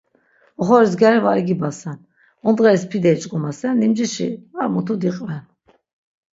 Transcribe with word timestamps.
Oxoris 0.61 0.93
gyari 1.01 1.19
va 1.25 1.31
igibasen. 1.41 1.95
Ondğeris 2.47 2.83
pide 2.89 3.09
iç̆k̆omasen, 3.15 3.73
limcişi 3.81 4.29
ar 4.59 4.67
mutu 4.73 4.95
diqven... 5.01 5.43